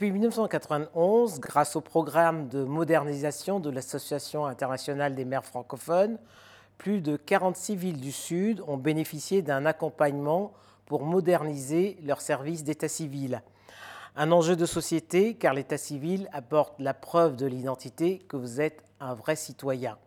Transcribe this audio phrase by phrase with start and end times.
[0.00, 6.16] Depuis 1991, grâce au programme de modernisation de l'Association internationale des maires francophones,
[6.78, 10.52] plus de 46 villes du Sud ont bénéficié d'un accompagnement
[10.86, 13.42] pour moderniser leurs services d'état civil.
[14.16, 18.82] Un enjeu de société car l'état civil apporte la preuve de l'identité que vous êtes
[19.00, 19.98] un vrai citoyen.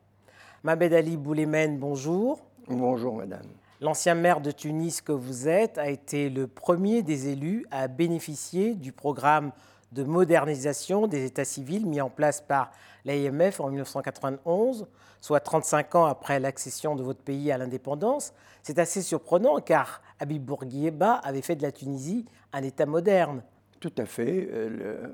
[0.63, 2.40] Mabed Ali Boulemen, bonjour.
[2.68, 3.46] Bonjour madame.
[3.80, 8.73] L'ancien maire de Tunis que vous êtes a été le premier des élus à bénéficier
[8.73, 9.52] du programme
[9.94, 12.72] de modernisation des états civils mis en place par
[13.06, 14.88] l'AIMF en 1991,
[15.22, 18.34] soit 35 ans après l'accession de votre pays à l'indépendance.
[18.64, 23.44] C'est assez surprenant car Habib Bourguiba avait fait de la Tunisie un État moderne.
[23.80, 24.50] Tout à fait.
[24.52, 25.08] Euh,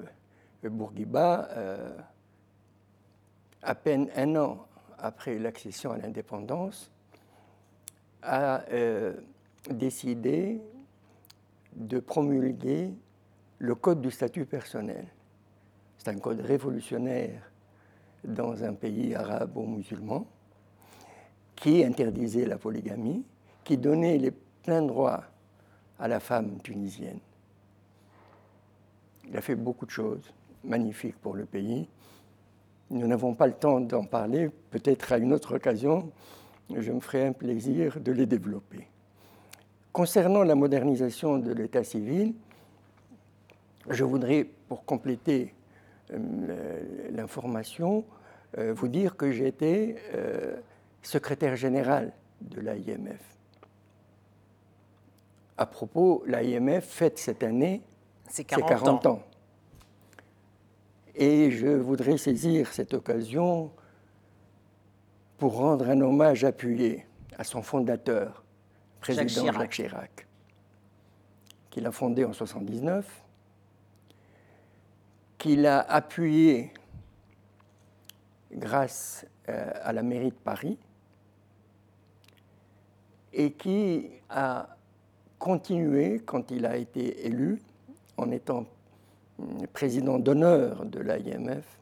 [0.63, 1.97] Bourguiba, euh,
[3.61, 6.91] à peine un an après l'accession à l'indépendance,
[8.21, 9.13] a euh,
[9.69, 10.61] décidé
[11.75, 12.93] de promulguer
[13.59, 15.05] le code du statut personnel.
[15.97, 17.51] C'est un code révolutionnaire
[18.23, 20.25] dans un pays arabe ou musulman
[21.55, 23.23] qui interdisait la polygamie,
[23.63, 25.23] qui donnait les pleins droits
[25.99, 27.19] à la femme tunisienne.
[29.27, 31.87] Il a fait beaucoup de choses magnifiques pour le pays.
[32.89, 36.11] Nous n'avons pas le temps d'en parler, peut-être à une autre occasion,
[36.75, 38.87] je me ferai un plaisir de les développer.
[39.91, 42.33] Concernant la modernisation de l'état civil,
[43.87, 45.53] je voudrais, pour compléter
[46.11, 48.03] euh, l'information,
[48.57, 50.57] euh, vous dire que j'étais euh,
[51.03, 53.21] secrétaire général de l'AIMF.
[55.57, 57.81] À propos, l'AIMF fête cette année
[58.29, 59.23] ses 40, ans.
[61.15, 63.71] Et je voudrais saisir cette occasion
[65.37, 67.05] pour rendre un hommage appuyé
[67.37, 68.43] à son fondateur,
[68.99, 70.27] président Jacques Chirac,
[71.69, 73.23] qu'il a fondé en 1979,
[75.39, 76.71] qu'il a appuyé
[78.51, 80.77] grâce euh, à la mairie de Paris
[83.33, 84.75] et qui a
[85.39, 87.59] continué quand il a été élu
[88.17, 88.65] en étant
[89.39, 91.79] hum, président d'honneur de l'IMF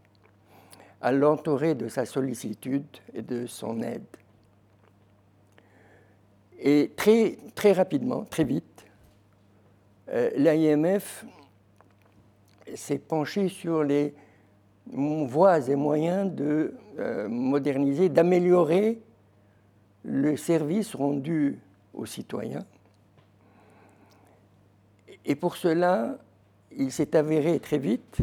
[1.02, 4.06] à l'entourer de sa sollicitude et de son aide.
[6.60, 8.86] Et très, très rapidement, très vite,
[10.10, 11.26] euh, l'IMF
[12.76, 14.14] s'est penché sur les
[14.94, 19.02] voies et moyens de euh, moderniser, d'améliorer
[20.04, 21.60] le service rendu
[21.94, 22.66] aux citoyens.
[25.26, 26.18] Et pour cela,
[26.72, 28.22] il s'est avéré très vite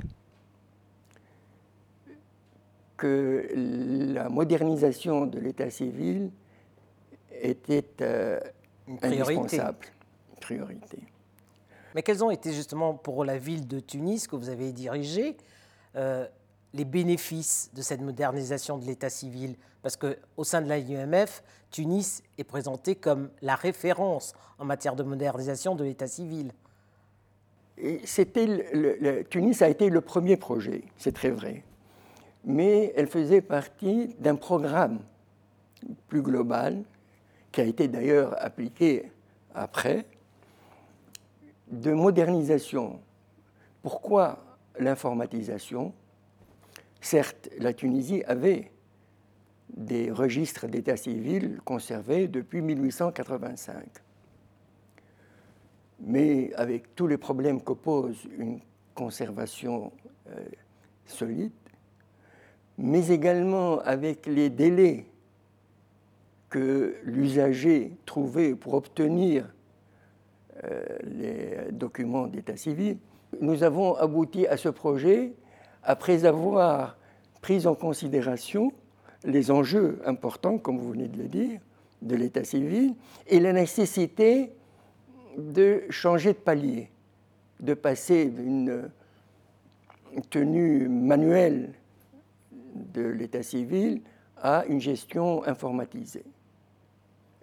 [2.97, 6.31] que la modernisation de l'état civil
[7.43, 8.41] était euh,
[9.03, 9.87] indispensable.
[10.41, 10.99] Priorité.
[11.95, 15.37] Mais quels ont été justement pour la ville de Tunis que vous avez dirigée
[15.97, 16.27] euh,
[16.73, 19.57] les bénéfices de cette modernisation de l'état civil?
[19.83, 25.75] Parce qu'au sein de l'IMF, Tunis est présenté comme la référence en matière de modernisation
[25.75, 26.53] de l'état civil.
[29.31, 31.65] Tunis a été le premier projet, c'est très vrai
[32.45, 35.01] mais elle faisait partie d'un programme
[36.09, 36.83] plus global,
[37.53, 39.11] qui a été d'ailleurs appliqué
[39.55, 40.05] après,
[41.81, 43.01] de modernisation.
[43.83, 44.39] Pourquoi
[44.79, 45.93] l'informatisation?
[47.01, 48.71] Certes, la Tunisie avait
[49.77, 53.85] des registres d'état civil conservés depuis 1885.
[56.01, 58.61] Mais avec tous les problèmes qu'oppose une
[58.95, 59.93] conservation
[60.29, 60.45] euh,
[61.07, 61.53] solide,
[62.79, 65.07] mais également avec les délais
[66.51, 69.54] que l'usager trouvait pour obtenir
[71.03, 72.99] les documents d'état civil,
[73.41, 75.33] nous avons abouti à ce projet
[75.83, 76.97] après avoir
[77.41, 78.73] pris en considération
[79.25, 81.61] les enjeux importants, comme vous venez de le dire,
[82.03, 82.95] de l'état civil
[83.27, 84.53] et la nécessité
[85.37, 86.91] de changer de palier,
[87.61, 88.91] de passer d'une
[90.31, 91.73] tenue manuelle
[92.75, 94.03] de l'état civil
[94.41, 96.25] à une gestion informatisée.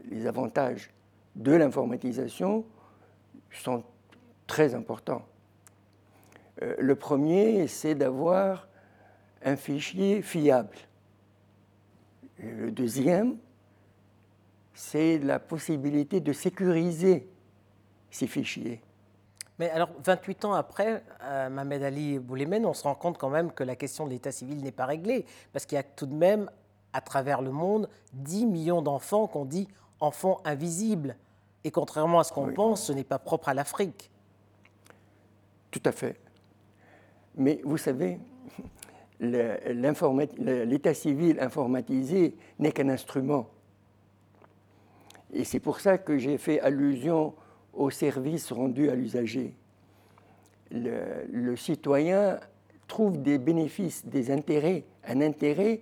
[0.10, 0.92] Les avantages
[1.36, 2.66] de l'informatisation
[3.51, 3.83] sont
[4.48, 5.25] très importants.
[6.62, 8.68] Euh, le premier, c'est d'avoir
[9.44, 10.75] un fichier fiable.
[12.39, 13.38] Le deuxième,
[14.74, 17.27] c'est la possibilité de sécuriser
[18.09, 18.81] ces fichiers.
[19.59, 23.51] Mais alors, 28 ans après, euh, Mohamed Ali Boulemen, on se rend compte quand même
[23.51, 26.15] que la question de l'état civil n'est pas réglée, parce qu'il y a tout de
[26.15, 26.50] même,
[26.94, 29.68] à travers le monde, 10 millions d'enfants qu'on dit
[30.00, 31.15] enfants invisibles.
[31.63, 34.10] Et contrairement à ce qu'on pense, ce n'est pas propre à l'Afrique.
[35.69, 36.19] Tout à fait.
[37.36, 38.19] Mais vous savez,
[39.19, 43.48] l'état civil informatisé n'est qu'un instrument.
[45.34, 47.34] Et c'est pour ça que j'ai fait allusion
[47.74, 49.56] aux services rendus à l'usager.
[50.72, 52.40] Le, citoyen
[52.88, 55.81] trouve des bénéfices, des intérêts, un intérêt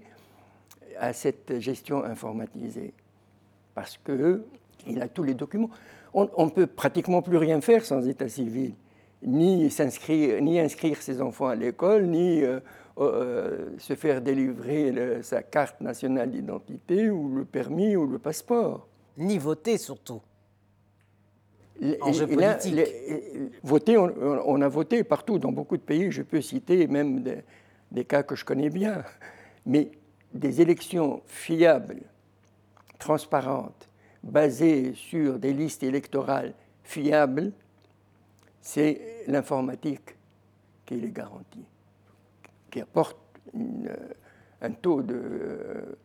[0.98, 2.94] à cette gestion informatisée.
[3.74, 3.98] Parce
[4.90, 5.70] qu'il a tous les documents.
[6.14, 8.74] On ne peut pratiquement plus rien faire sans état civil.
[9.22, 12.60] Ni, s'inscrire, ni inscrire ses enfants à l'école, ni euh,
[13.00, 18.88] euh, se faire délivrer sa carte nationale d'identité ou le permis ou le passeport.
[19.18, 20.22] Ni voter surtout.
[22.02, 22.76] Enjeu politique.
[23.64, 26.12] voter, on, a voté partout, dans beaucoup de pays.
[26.12, 27.24] Je peux citer même
[27.92, 29.04] des, cas que je connais bien.
[29.66, 29.92] Mais
[30.34, 32.02] des élections fiables,
[32.98, 33.89] transparentes,
[34.24, 37.52] basées sur des listes électorales fiables,
[38.62, 40.16] c'est l'informatique
[40.86, 41.66] qui les garantit,
[42.72, 43.18] qui apporte
[44.62, 45.98] un taux de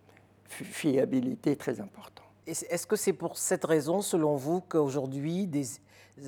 [0.47, 2.23] fiabilité très important.
[2.47, 5.65] Est-ce que c'est pour cette raison, selon vous, qu'aujourd'hui, des,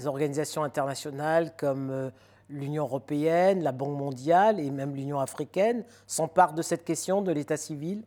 [0.07, 2.11] organisations internationales comme euh,
[2.49, 7.57] l'Union européenne, la Banque mondiale et même l'Union africaine s'emparent de cette question de l'état
[7.57, 8.03] civil?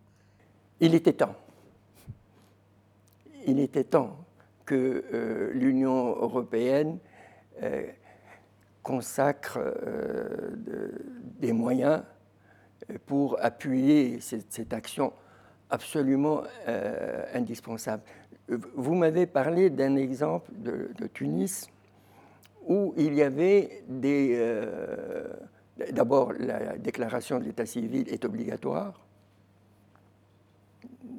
[0.81, 1.35] Il était temps.
[3.49, 4.15] Il était temps
[4.65, 6.99] que euh, l'Union européenne
[7.63, 7.83] euh,
[8.83, 9.59] consacre
[11.39, 12.03] des moyens
[13.05, 15.13] pour appuyer cette action
[15.69, 18.03] absolument euh, indispensable.
[18.47, 21.67] Vous m'avez parlé d'un exemple de, Tunis
[22.67, 24.35] où il y avait des...
[24.35, 25.27] Euh,
[25.91, 28.99] d'abord, la déclaration de l'état civil est obligatoire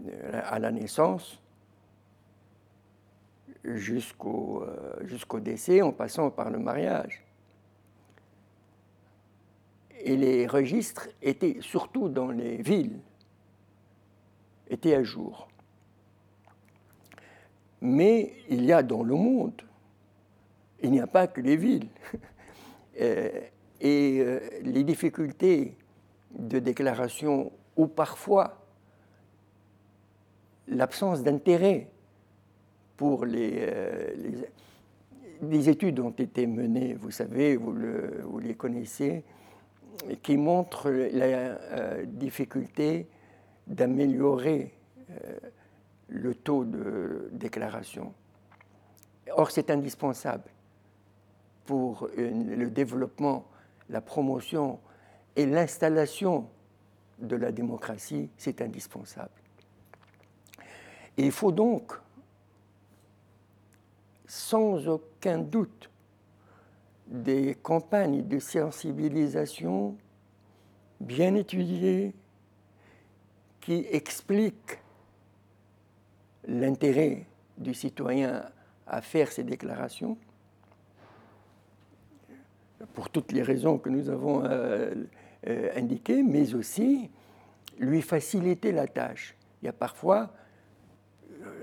[0.07, 1.41] euh, à la naissance
[3.65, 4.65] jusqu'au
[5.03, 7.23] jusqu'au décès en passant par le mariage.
[10.03, 13.01] Et les registres étaient surtout dans les villes
[14.71, 15.49] était à jour.
[17.83, 19.61] Mais il y a dans le monde,
[20.83, 21.89] il n'y a pas que les villes.
[23.01, 23.31] Euh,
[23.81, 25.75] et euh, les difficultés
[26.37, 28.67] de déclaration ou parfois
[30.67, 31.89] l'absence d'intérêt
[33.01, 34.13] pour les, euh,
[35.41, 39.25] les, études ont été menées, vous savez, vous, le, vous les connaissez,
[40.23, 41.57] qui montrent la
[42.05, 43.07] difficulté
[43.67, 44.75] d'améliorer
[45.09, 45.39] euh,
[46.09, 48.13] le taux de déclaration.
[49.31, 50.51] Or, c'est indispensable
[51.65, 53.47] pour le développement,
[53.89, 54.79] la promotion
[55.37, 56.51] et l'installation
[57.19, 59.31] de la démocratie, c'est indispensable.
[61.17, 61.95] Il faut donc,
[64.31, 65.91] sans aucun doute,
[67.09, 69.97] des campagnes de sensibilisation
[71.01, 72.15] bien étudiées,
[73.61, 74.79] qui explique
[76.47, 77.27] l'intérêt
[77.59, 78.45] du citoyen
[78.87, 80.17] à faire ces déclarations,
[82.95, 84.95] pour toutes les raisons que nous avons euh,
[85.49, 87.11] euh, indiquées, mais aussi
[87.81, 89.35] lui faciliter la tâche.
[89.61, 90.33] Il y a parfois,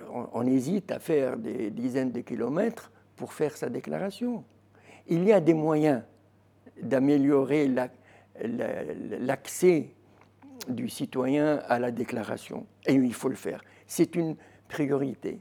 [0.07, 4.43] euh, on, hésite à faire des dizaines de kilomètres pour faire sa déclaration.
[5.07, 6.03] Il y a des moyens
[6.81, 7.69] d'améliorer
[8.39, 9.89] l'accès
[10.67, 12.65] du citoyen à la déclaration.
[12.85, 13.63] Et il faut le faire.
[13.85, 14.35] C'est une
[14.67, 15.39] priorité.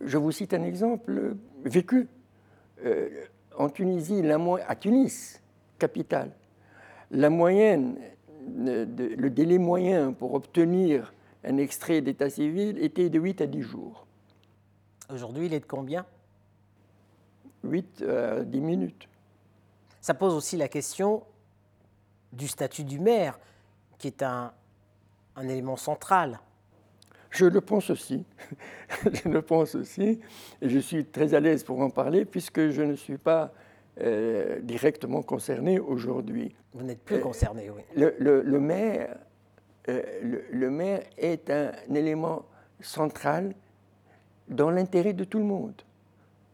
[0.00, 2.08] Je vous cite un exemple vécu.
[2.84, 3.08] Euh,
[3.56, 4.22] en Tunisie,
[4.66, 5.42] à Tunis,
[5.78, 6.30] capitale,
[7.10, 7.96] la moyenne,
[8.56, 11.12] le délai moyen pour obtenir
[11.44, 14.06] un extrait d'état civil était de 8 à 10 jours.
[15.12, 16.06] Aujourd'hui, il est de combien?
[17.64, 19.08] 8 à 10 minutes.
[20.00, 21.22] Ça pose aussi la question
[22.32, 23.38] du statut du maire
[23.98, 24.52] qui est un,
[25.42, 26.38] élément central.
[27.30, 28.24] Je le pense aussi.
[29.12, 30.20] je le pense aussi.
[30.60, 33.52] Et je suis très à l'aise pour en parler puisque je ne suis pas
[34.00, 36.54] euh, directement concerné aujourd'hui.
[36.74, 37.82] Vous n'êtes plus euh, concerné, oui.
[37.96, 39.16] Le, maire,
[39.88, 40.02] euh,
[40.50, 42.44] le, maire est un élément
[42.80, 43.54] central
[44.48, 45.80] dans l'intérêt de tout le monde,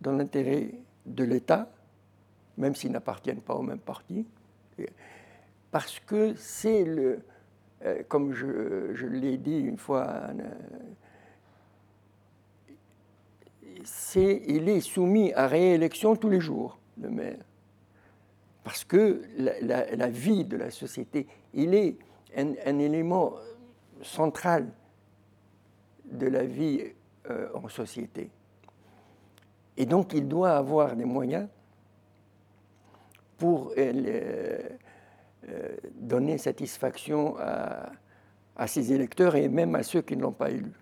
[0.00, 0.71] dans l'intérêt
[1.04, 1.68] de l'État,
[2.56, 4.26] même s'ils n'appartiennent pas au même parti,
[5.71, 7.21] parce que c'est le,
[7.85, 10.28] euh, comme je, l'ai dit une fois,
[13.85, 17.38] c'est, il est soumis à réélection tous les jours, le maire.
[18.64, 21.97] Parce que la, vie de la société, il est
[22.35, 23.35] un, élément
[24.02, 24.68] central
[26.04, 26.83] de la vie
[27.30, 28.30] euh, en société.
[29.76, 31.49] Et donc il doit avoir des moyens
[33.38, 34.68] pour euh,
[35.95, 37.90] donner satisfaction à,
[38.56, 40.73] à, ses électeurs et même à ceux qui ne l'ont pas élu.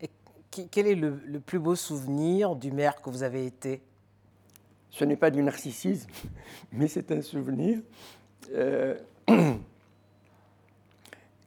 [0.00, 0.08] Et
[0.70, 3.82] quel est le, le, plus beau souvenir du maire que vous avez été?
[4.90, 6.10] Ce n'est pas du narcissisme,
[6.72, 7.80] mais c'est un souvenir.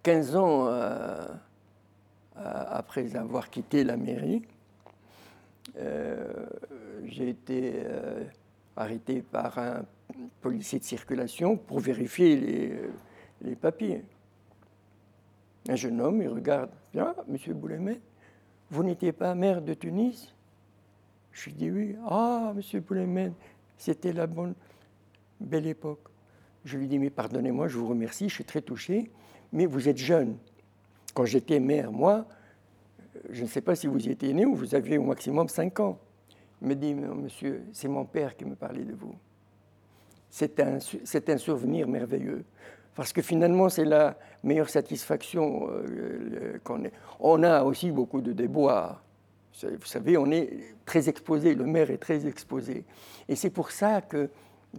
[0.03, 0.67] 15 ans
[2.36, 4.41] après avoir quitté la mairie,
[5.77, 6.46] euh,
[7.05, 8.24] j'ai été euh,
[8.75, 9.86] arrêté par un
[10.41, 12.81] policier de circulation pour vérifier
[13.41, 14.03] les, papiers.
[15.70, 18.00] Un jeune homme, il regarde, bien, monsieur Boulemet,
[18.70, 20.34] vous n'étiez pas maire de Tunis?
[21.31, 21.96] Je lui dis oui.
[22.08, 23.31] Ah, monsieur Boulemet,
[23.77, 24.53] c'était la bonne,
[25.39, 26.08] belle époque.
[26.65, 29.12] Je lui dis, mais pardonnez-moi, je vous remercie, je suis très touché,
[29.51, 30.38] mais vous êtes jeune.
[31.13, 32.25] Quand j'étais maire, moi,
[33.29, 35.79] je ne sais pas si vous y étiez né ou vous aviez au maximum 5
[35.79, 36.00] ans.
[36.62, 39.15] Il me dit, monsieur, c'est mon père qui me parlait de vous.
[40.29, 42.46] C'est un, un, souvenir merveilleux.
[42.96, 46.91] Parce que finalement, c'est la meilleure satisfaction euh, qu'on ait.
[47.20, 49.03] On a aussi beaucoup de déboires.
[49.63, 52.86] Vous savez, on est très exposé, le maire est très exposé.
[53.27, 54.29] Et c'est pour ça que,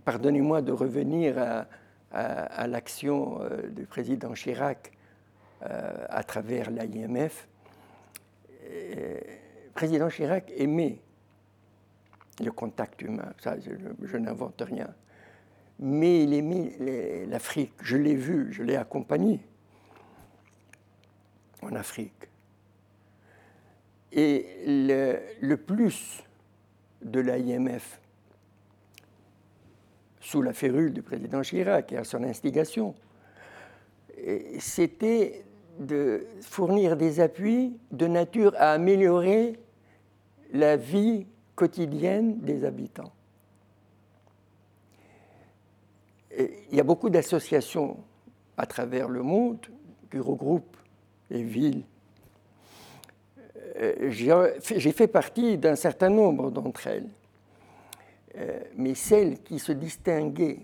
[0.05, 1.67] pardonnez-moi de revenir à,
[2.13, 4.93] à, l'action euh, du président Chirac
[5.63, 7.49] euh, à travers l'IMF,
[9.75, 11.01] président Chirac aimait
[12.43, 14.89] le contact humain, ça je, n'invente rien.
[15.79, 19.41] Mais il aimait l'Afrique, je l'ai vu, je l'ai accompagné
[21.63, 22.29] en Afrique.
[24.13, 26.23] Et le, le plus
[27.03, 28.02] de l'IMF,
[30.23, 32.95] sous la férule du président Chirac et à son instigation,
[34.59, 35.45] c'était
[35.79, 39.59] de fournir des appuis de nature à améliorer
[40.53, 41.27] la vie
[41.57, 43.13] quotidienne des habitants.
[46.39, 47.99] il y a beaucoup d'associations
[48.57, 49.59] à travers le monde
[50.11, 50.77] qui regroupent
[51.31, 51.83] les villes.
[53.77, 57.09] Euh, j'ai fait partie d'un certain nombre d'entre elles,
[58.77, 60.61] mais celle qui se distinguait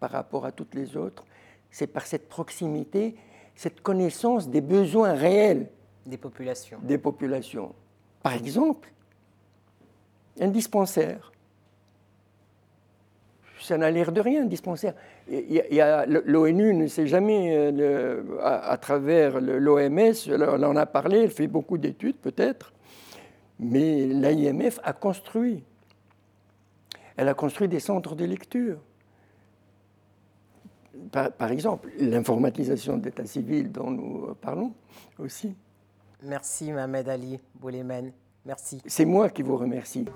[0.00, 1.24] par rapport à toutes les autres,
[1.70, 3.16] c'est par cette proximité
[3.56, 5.68] cette connaissance des besoins réels
[6.04, 6.78] des populations.
[6.82, 7.74] Des populations.
[8.22, 8.92] Par exemple,
[10.38, 11.32] un dispensaire.
[13.60, 14.94] Ça n'a l'air de rien, un dispensaire.
[15.26, 21.78] L'ONU ne sait jamais, euh, à, travers l'OMS, on en a parlé, elle fait beaucoup
[21.78, 22.72] d'études peut-être,
[23.58, 25.64] mais l'IMF a construit.
[27.16, 28.78] Elle a construit des centres de lecture
[31.10, 34.72] par, exemple, l'informatisation de l'état civil dont nous parlons
[35.18, 35.54] aussi.
[36.22, 38.12] Merci Mohamed Ali Boulemen.
[38.44, 38.80] Merci.
[38.86, 40.06] C'est moi qui vous remercie.